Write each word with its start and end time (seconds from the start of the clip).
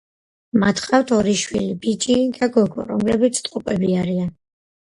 მათ 0.61 0.79
ჰყავთ 0.85 1.13
ორი 1.17 1.35
შვილი, 1.41 1.75
ბიჭი 1.83 2.17
და 2.39 2.51
გოგო, 2.57 2.87
რომლებიც 2.93 3.43
ტყუპები 3.49 3.93
არიან. 4.01 4.35